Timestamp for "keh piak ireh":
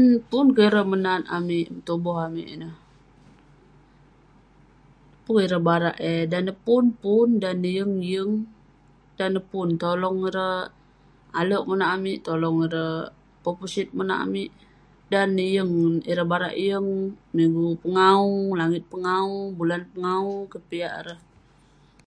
20.52-21.20